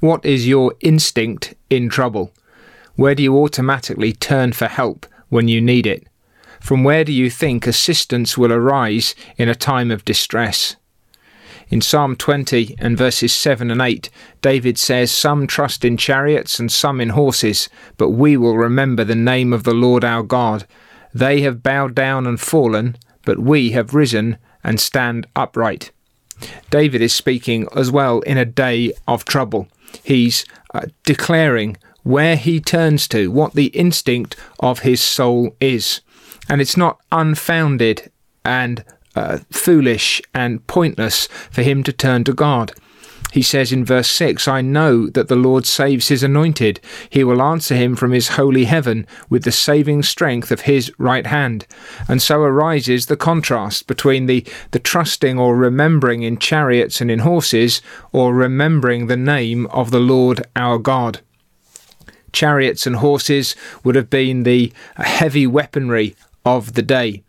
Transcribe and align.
What 0.00 0.24
is 0.24 0.46
your 0.46 0.74
instinct 0.80 1.54
in 1.70 1.88
trouble? 1.88 2.32
Where 2.96 3.14
do 3.14 3.22
you 3.22 3.36
automatically 3.38 4.12
turn 4.12 4.52
for 4.52 4.66
help 4.66 5.06
when 5.28 5.48
you 5.48 5.60
need 5.60 5.86
it? 5.86 6.06
From 6.60 6.84
where 6.84 7.04
do 7.04 7.12
you 7.12 7.30
think 7.30 7.66
assistance 7.66 8.38
will 8.38 8.52
arise 8.52 9.14
in 9.36 9.48
a 9.48 9.54
time 9.54 9.90
of 9.90 10.04
distress? 10.04 10.76
In 11.68 11.80
Psalm 11.80 12.16
20 12.16 12.76
and 12.78 12.96
verses 12.96 13.32
7 13.32 13.70
and 13.70 13.80
8, 13.80 14.10
David 14.42 14.78
says, 14.78 15.10
Some 15.10 15.46
trust 15.46 15.84
in 15.84 15.96
chariots 15.96 16.58
and 16.58 16.70
some 16.70 17.00
in 17.00 17.10
horses, 17.10 17.68
but 17.96 18.10
we 18.10 18.36
will 18.36 18.56
remember 18.56 19.04
the 19.04 19.14
name 19.14 19.52
of 19.52 19.64
the 19.64 19.74
Lord 19.74 20.04
our 20.04 20.22
God. 20.22 20.66
They 21.14 21.40
have 21.40 21.62
bowed 21.62 21.94
down 21.94 22.26
and 22.26 22.40
fallen, 22.40 22.96
but 23.24 23.38
we 23.38 23.70
have 23.70 23.94
risen 23.94 24.38
and 24.62 24.78
stand 24.78 25.26
upright. 25.34 25.90
David 26.70 27.00
is 27.00 27.14
speaking 27.14 27.68
as 27.74 27.90
well 27.90 28.20
in 28.20 28.36
a 28.36 28.44
day 28.44 28.92
of 29.08 29.24
trouble. 29.24 29.68
He's 30.02 30.44
uh, 30.72 30.86
declaring 31.04 31.76
where 32.02 32.36
he 32.36 32.60
turns 32.60 33.08
to, 33.08 33.30
what 33.30 33.54
the 33.54 33.66
instinct 33.66 34.36
of 34.60 34.80
his 34.80 35.00
soul 35.00 35.56
is. 35.60 36.00
And 36.48 36.60
it's 36.60 36.76
not 36.76 37.00
unfounded 37.10 38.10
and 38.44 38.84
uh, 39.16 39.38
foolish 39.50 40.20
and 40.34 40.66
pointless 40.66 41.26
for 41.50 41.62
him 41.62 41.82
to 41.84 41.92
turn 41.92 42.24
to 42.24 42.32
God. 42.34 42.72
He 43.34 43.42
says 43.42 43.72
in 43.72 43.84
verse 43.84 44.08
6 44.10 44.46
I 44.46 44.60
know 44.60 45.08
that 45.08 45.26
the 45.26 45.34
Lord 45.34 45.66
saves 45.66 46.06
his 46.06 46.22
anointed. 46.22 46.78
He 47.10 47.24
will 47.24 47.42
answer 47.42 47.74
him 47.74 47.96
from 47.96 48.12
his 48.12 48.28
holy 48.28 48.66
heaven 48.66 49.08
with 49.28 49.42
the 49.42 49.50
saving 49.50 50.04
strength 50.04 50.52
of 50.52 50.60
his 50.60 50.92
right 50.98 51.26
hand. 51.26 51.66
And 52.06 52.22
so 52.22 52.42
arises 52.42 53.06
the 53.06 53.16
contrast 53.16 53.88
between 53.88 54.26
the, 54.26 54.46
the 54.70 54.78
trusting 54.78 55.36
or 55.36 55.56
remembering 55.56 56.22
in 56.22 56.38
chariots 56.38 57.00
and 57.00 57.10
in 57.10 57.18
horses, 57.18 57.82
or 58.12 58.32
remembering 58.32 59.08
the 59.08 59.16
name 59.16 59.66
of 59.66 59.90
the 59.90 59.98
Lord 59.98 60.46
our 60.54 60.78
God 60.78 61.20
chariots 62.32 62.86
and 62.86 62.96
horses 62.96 63.56
would 63.82 63.96
have 63.96 64.10
been 64.10 64.44
the 64.44 64.72
heavy 64.96 65.46
weaponry 65.46 66.14
of 66.44 66.74
the 66.74 66.82
day. 66.82 67.24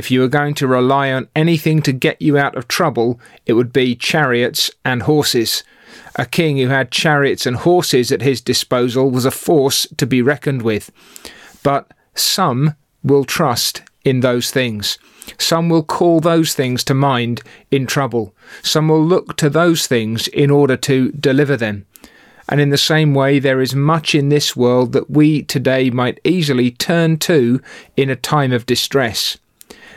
If 0.00 0.10
you 0.10 0.20
were 0.20 0.28
going 0.28 0.54
to 0.54 0.66
rely 0.66 1.12
on 1.12 1.28
anything 1.36 1.82
to 1.82 1.92
get 1.92 2.22
you 2.22 2.38
out 2.38 2.56
of 2.56 2.66
trouble, 2.68 3.20
it 3.44 3.52
would 3.52 3.70
be 3.70 3.94
chariots 3.94 4.70
and 4.82 5.02
horses. 5.02 5.62
A 6.16 6.24
king 6.24 6.56
who 6.56 6.68
had 6.68 6.90
chariots 6.90 7.44
and 7.44 7.54
horses 7.54 8.10
at 8.10 8.22
his 8.22 8.40
disposal 8.40 9.10
was 9.10 9.26
a 9.26 9.30
force 9.30 9.86
to 9.98 10.06
be 10.06 10.22
reckoned 10.22 10.62
with. 10.62 10.90
But 11.62 11.92
some 12.14 12.76
will 13.04 13.24
trust 13.24 13.82
in 14.02 14.20
those 14.20 14.50
things. 14.50 14.98
Some 15.36 15.68
will 15.68 15.82
call 15.82 16.20
those 16.20 16.54
things 16.54 16.82
to 16.84 16.94
mind 16.94 17.42
in 17.70 17.86
trouble. 17.86 18.34
Some 18.62 18.88
will 18.88 19.04
look 19.04 19.36
to 19.36 19.50
those 19.50 19.86
things 19.86 20.28
in 20.28 20.50
order 20.50 20.78
to 20.78 21.12
deliver 21.12 21.58
them. 21.58 21.84
And 22.48 22.58
in 22.58 22.70
the 22.70 22.78
same 22.78 23.12
way, 23.12 23.38
there 23.38 23.60
is 23.60 23.74
much 23.74 24.14
in 24.14 24.30
this 24.30 24.56
world 24.56 24.92
that 24.94 25.10
we 25.10 25.42
today 25.42 25.90
might 25.90 26.20
easily 26.24 26.70
turn 26.70 27.18
to 27.18 27.60
in 27.98 28.08
a 28.08 28.16
time 28.16 28.52
of 28.52 28.64
distress. 28.64 29.36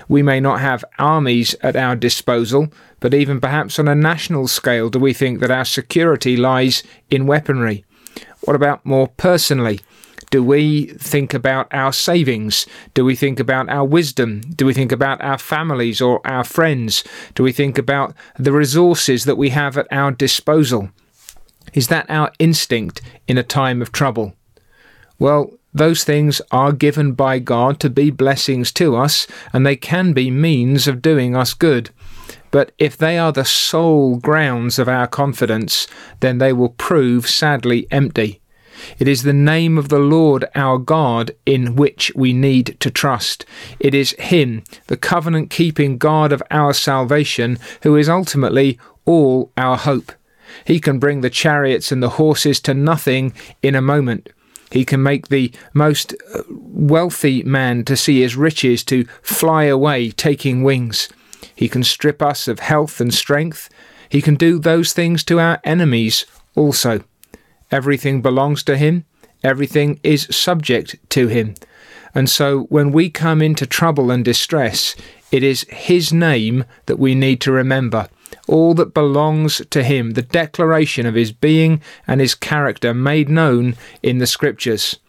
We 0.08 0.22
may 0.22 0.40
not 0.40 0.60
have 0.60 0.86
armies 1.00 1.56
at 1.62 1.76
our 1.76 1.96
disposal, 1.96 2.68
but 3.00 3.14
even 3.14 3.40
perhaps 3.40 3.80
on 3.80 3.88
a 3.88 3.96
national 3.96 4.48
scale, 4.48 4.90
do 4.90 5.00
we 5.00 5.14
think 5.14 5.40
that 5.40 5.52
our 5.52 5.66
security 5.66 6.38
lies 6.38 6.84
in 7.10 7.28
weaponry? 7.28 7.86
What 8.42 8.56
about 8.56 8.86
more 8.86 9.08
personally? 9.08 9.80
Do 10.30 10.44
we 10.44 10.88
think 10.88 11.34
about 11.34 11.68
our 11.72 11.94
savings? 11.94 12.66
Do 12.94 13.06
we 13.06 13.16
think 13.16 13.40
about 13.40 13.70
our 13.70 13.86
wisdom? 13.86 14.42
Do 14.42 14.66
we 14.66 14.74
think 14.74 14.92
about 14.92 15.22
our 15.22 15.38
families 15.38 16.02
or 16.02 16.26
our 16.26 16.44
friends? 16.44 17.04
Do 17.36 17.44
we 17.44 17.52
think 17.52 17.78
about 17.78 18.16
the 18.40 18.52
resources 18.52 19.26
that 19.26 19.36
we 19.36 19.50
have 19.50 19.78
at 19.78 19.88
our 19.92 20.12
disposal? 20.12 20.90
Is 21.74 21.88
that 21.90 22.10
our 22.10 22.32
instinct 22.40 23.02
in 23.28 23.38
a 23.38 23.44
time 23.44 23.82
of 23.82 23.92
trouble? 23.92 24.34
Well, 25.20 25.54
those 25.74 26.04
things 26.04 26.42
are 26.52 26.72
given 26.72 27.14
by 27.14 27.40
God 27.40 27.80
to 27.80 27.90
be 27.90 28.12
blessings 28.12 28.72
to 28.74 28.96
us, 28.96 29.28
and 29.52 29.66
they 29.66 29.76
can 29.76 30.14
be 30.14 30.30
means 30.30 30.88
of 30.88 31.02
doing 31.02 31.36
us 31.36 31.54
good. 31.54 31.90
But 32.52 32.72
if 32.78 32.96
they 32.96 33.18
are 33.18 33.32
the 33.32 33.46
sole 33.46 34.18
grounds 34.18 34.78
of 34.78 34.88
our 34.88 35.08
confidence, 35.08 35.88
then 36.20 36.38
they 36.38 36.54
will 36.54 36.70
prove 36.70 37.28
sadly 37.28 37.88
empty. 37.90 38.42
It 39.00 39.08
is 39.08 39.24
the 39.24 39.34
name 39.34 39.78
of 39.78 39.90
the 39.90 40.00
Lord 40.00 40.46
our 40.56 40.78
God 40.78 41.32
in 41.46 41.76
which 41.76 42.12
we 42.16 42.34
need 42.34 42.78
to 42.80 42.92
trust. 42.92 43.46
It 43.80 43.96
is 43.96 44.16
Him, 44.20 44.64
the 44.88 44.98
covenant 44.98 45.50
keeping 45.50 45.98
God 45.98 46.32
of 46.32 46.44
our 46.52 46.74
salvation, 46.74 47.58
who 47.82 47.96
is 47.96 48.10
ultimately 48.10 48.78
all 49.06 49.52
our 49.58 49.78
hope. 49.78 50.12
He 50.66 50.80
can 50.80 51.00
bring 51.00 51.22
the 51.22 51.30
chariots 51.30 51.92
and 51.92 52.04
the 52.04 52.10
horses 52.10 52.60
to 52.62 52.74
nothing 52.74 53.34
in 53.62 53.76
a 53.76 53.82
moment. 53.82 54.30
He 54.74 54.86
can 54.86 55.04
make 55.04 55.28
the 55.28 55.52
most 55.72 56.16
uh, 56.34 56.42
wealthy 56.50 57.44
man 57.44 57.86
to 57.86 57.96
see 57.96 58.22
his 58.22 58.36
riches 58.36 58.84
to 58.86 59.06
fly 59.22 59.66
away, 59.66 60.10
taking 60.10 60.64
wings. 60.64 61.10
He 61.56 61.70
can 61.70 61.84
strip 61.84 62.24
us 62.24 62.48
of 62.48 62.58
health 62.58 63.00
and 63.00 63.14
strength. 63.14 63.70
He 64.10 64.20
can 64.20 64.34
do 64.34 64.58
those 64.58 64.92
things 64.92 65.24
to 65.26 65.40
our 65.40 65.60
enemies 65.64 66.26
also. 66.56 67.04
Everything 67.70 68.24
belongs 68.24 68.64
to 68.64 68.76
him. 68.76 69.06
Everything 69.44 70.00
is 70.02 70.28
subject 70.32 70.96
to 71.10 71.28
him. 71.28 71.54
And 72.16 72.28
so 72.28 72.62
when 72.64 72.92
we 72.92 73.12
come 73.12 73.44
into 73.44 73.68
trouble 73.68 74.10
and 74.10 74.26
distress, 74.26 74.96
it 75.32 75.44
is 75.44 75.68
his 75.70 76.12
name 76.12 76.66
that 76.88 76.98
we 76.98 77.14
need 77.14 77.42
to 77.42 77.52
remember 77.52 78.10
all 78.48 78.74
that 78.76 78.94
belongs 78.94 79.62
to 79.70 79.84
him, 79.84 80.12
the 80.12 80.22
declaration 80.22 81.06
of 81.06 81.16
his 81.16 81.32
being 81.32 81.82
and 82.08 82.22
his 82.22 82.36
character 82.36 82.94
made 82.94 83.30
known 83.30 83.76
in 84.02 84.18
the 84.18 84.28
scriptures. 84.28 85.00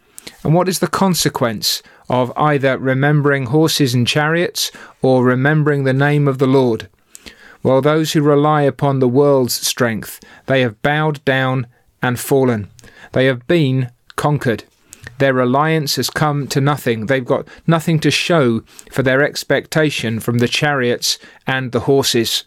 And 0.43 0.55
what 0.55 0.69
is 0.69 0.79
the 0.79 0.87
consequence 0.87 1.83
of 2.09 2.33
either 2.37 2.79
remembering 2.79 3.47
horses 3.47 3.95
and 3.95 4.07
chariots 4.07 4.71
or 5.03 5.25
remembering 5.25 5.85
the 5.85 5.93
name 5.93 6.29
of 6.29 6.39
the 6.39 6.47
Lord? 6.47 6.89
Well, 7.63 7.81
those 7.81 8.13
who 8.13 8.21
rely 8.21 8.63
upon 8.63 8.99
the 8.99 9.09
world's 9.09 9.55
strength, 9.55 10.21
they 10.47 10.61
have 10.61 10.83
bowed 10.83 11.25
down 11.25 11.67
and 12.03 12.21
fallen. 12.21 12.71
They 13.13 13.25
have 13.27 13.47
been 13.47 13.91
conquered. 14.17 14.65
Their 15.19 15.33
reliance 15.33 15.97
has 15.97 16.11
come 16.11 16.47
to 16.49 16.61
nothing. 16.61 17.07
They've 17.07 17.25
got 17.25 17.49
nothing 17.67 18.01
to 18.01 18.11
show 18.11 18.61
for 18.91 19.03
their 19.03 19.23
expectation 19.23 20.21
from 20.21 20.39
the 20.39 20.49
chariots 20.49 21.19
and 21.47 21.73
the 21.73 21.81
horses. 21.81 22.45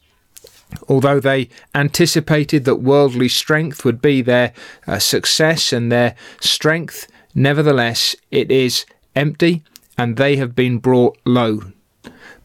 Although 0.88 1.20
they 1.20 1.50
anticipated 1.74 2.66
that 2.66 2.76
worldly 2.76 3.30
strength 3.30 3.86
would 3.86 4.02
be 4.02 4.22
their 4.22 4.54
uh, 4.86 5.00
success 5.00 5.72
and 5.72 5.92
their 5.92 6.16
strength, 6.40 7.08
nevertheless 7.34 8.16
it 8.32 8.52
is 8.52 8.86
empty 9.16 9.64
and 9.98 10.18
they 10.18 10.36
have 10.36 10.56
been 10.56 10.78
brought 10.78 11.18
low. 11.26 11.62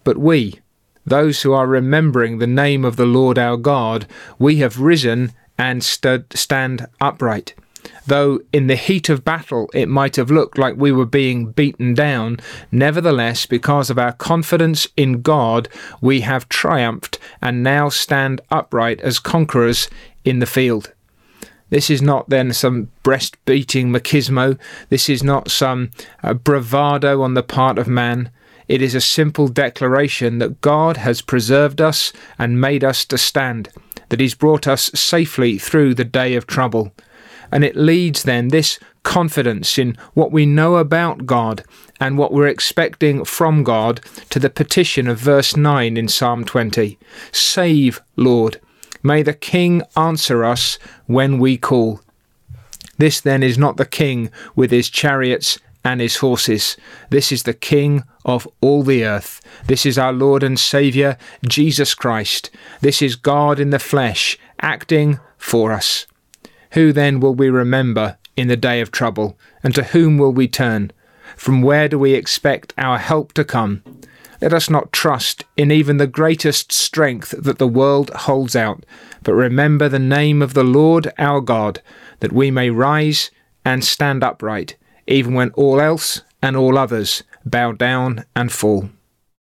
But 0.05 0.19
we, 0.19 0.61
those 1.05 1.43
who 1.43 1.53
are 1.53 1.67
remembering 1.67 2.39
the 2.39 2.47
name 2.47 2.85
of 2.85 2.97
the 2.97 3.07
Lord 3.07 3.39
our 3.39 3.57
God, 3.57 4.07
we 4.39 4.57
have 4.57 4.81
risen 4.81 5.33
and 5.59 5.85
stood, 5.85 6.33
stand 6.33 6.87
upright. 7.01 7.55
Though 8.07 8.41
in 8.53 8.67
the 8.67 8.77
heat 8.77 9.09
of 9.09 9.25
battle 9.25 9.71
it 9.73 9.89
might 9.89 10.17
have 10.17 10.31
looked 10.31 10.59
like 10.59 10.77
we 10.77 10.93
were 10.93 11.07
being 11.07 11.53
beaten 11.53 11.95
down, 11.95 12.39
nevertheless, 12.71 13.47
because 13.47 13.91
of 13.91 13.99
our 13.99 14.13
confidence 14.13 14.89
in 14.97 15.23
God, 15.23 15.69
we 16.01 16.23
have 16.23 16.49
triumphed 16.49 17.19
and 17.41 17.63
now 17.63 17.89
stand 17.89 18.41
upright 18.51 19.01
as 19.03 19.19
conquerors 19.19 19.89
in 20.25 20.41
the 20.41 20.47
field. 20.47 20.93
This 21.71 21.89
is 21.89 22.03
not 22.03 22.29
then 22.29 22.53
some 22.53 22.91
breast 23.03 23.43
beating 23.47 23.89
machismo. 23.89 24.59
This 24.91 25.09
is 25.09 25.23
not 25.23 25.51
some 25.51 25.91
uh, 26.23 26.35
bravado 26.35 27.23
on 27.23 27.33
the 27.33 27.43
part 27.43 27.79
of 27.79 27.89
man. 27.89 28.31
It 28.69 28.83
is 28.83 28.95
a 28.95 29.01
simple 29.01 29.49
declaration 29.49 30.39
that 30.39 30.61
God 30.61 30.99
has 30.99 31.23
preserved 31.23 31.81
us 31.81 32.13
and 32.39 32.61
made 32.61 32.85
us 32.85 33.07
to 33.07 33.17
stand, 33.17 33.71
that 34.11 34.21
He's 34.21 34.35
brought 34.35 34.67
us 34.67 34.91
safely 34.95 35.57
through 35.57 35.95
the 35.95 36.05
day 36.05 36.35
of 36.35 36.47
trouble. 36.47 36.93
And 37.53 37.63
it 37.63 37.77
leads 37.77 38.23
then 38.25 38.49
this 38.49 38.79
confidence 39.03 39.79
in 39.79 39.97
what 40.15 40.33
we 40.33 40.47
know 40.47 40.77
about 40.77 41.27
God 41.27 41.65
and 42.01 42.19
what 42.19 42.33
we're 42.33 42.49
expecting 42.49 43.25
from 43.25 43.63
God 43.63 44.01
to 44.31 44.39
the 44.39 44.51
petition 44.51 45.07
of 45.07 45.19
verse 45.19 45.57
9 45.57 45.97
in 45.97 46.09
Psalm 46.09 46.45
20 46.45 46.99
Save, 47.31 48.01
Lord. 48.17 48.61
May 49.03 49.23
the 49.23 49.35
King 49.35 49.83
answer 49.97 50.45
us 50.45 50.79
when 51.07 51.39
we 51.39 51.59
call. 51.59 52.01
This 52.99 53.21
then 53.21 53.43
is 53.43 53.59
not 53.59 53.77
the 53.77 53.87
King 53.87 54.31
with 54.55 54.71
his 54.71 54.89
chariots 54.89 55.59
and 55.85 56.01
his 56.01 56.17
horses. 56.17 56.77
This 57.11 57.33
is 57.33 57.43
the 57.43 57.55
King 57.55 58.05
of 58.25 58.47
all 58.61 58.83
the 58.83 59.05
earth. 59.05 59.41
This 59.67 59.85
is 59.85 59.99
our 59.99 60.13
Lord 60.13 60.43
and 60.43 60.59
Saviour, 60.59 61.19
Jesus 61.47 61.95
Christ. 61.95 62.51
This 62.81 63.03
is 63.03 63.17
God 63.17 63.59
in 63.59 63.71
the 63.71 63.79
flesh, 63.79 64.39
acting 64.61 65.19
for 65.37 65.73
us. 65.73 66.07
Who 66.73 66.93
then 66.93 67.21
will 67.21 67.35
we 67.35 67.51
remember 67.51 68.19
in 68.37 68.49
the 68.49 68.57
day 68.57 68.81
of 68.81 68.91
trouble? 68.91 69.39
And 69.63 69.75
to 69.75 69.85
whom 69.85 70.19
will 70.19 70.33
we 70.33 70.49
turn? 70.49 70.93
From 71.37 71.63
where 71.63 71.89
do 71.89 71.99
we 71.99 72.15
expect 72.15 72.75
our 72.79 72.99
help 72.99 73.33
to 73.35 73.45
come? 73.45 73.83
Let 74.41 74.53
us 74.53 74.69
not 74.69 74.93
trust 74.93 75.45
in 75.57 75.71
even 75.71 75.99
the 75.99 76.07
greatest 76.07 76.73
strength 76.73 77.35
that 77.39 77.59
the 77.59 77.69
world 77.69 78.11
holds 78.11 78.57
out, 78.57 78.85
but 79.23 79.35
remember 79.35 79.89
the 79.89 79.99
name 79.99 80.43
of 80.43 80.55
the 80.55 80.65
Lord 80.65 81.13
our 81.17 81.41
God, 81.41 81.81
that 82.21 82.33
we 82.33 82.51
may 82.51 82.71
rise 82.71 83.31
and 83.65 83.85
stand 83.85 84.25
upright, 84.25 84.77
even 85.07 85.35
when 85.35 85.51
all 85.51 85.81
else 85.81 86.23
and 86.43 86.57
all 86.57 86.77
others 86.77 87.23
bow 87.45 87.73
down 87.73 88.25
and 88.35 88.51
fall. 88.51 88.89